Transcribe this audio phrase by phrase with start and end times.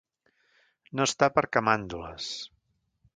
[0.99, 2.31] No estar per camàndules.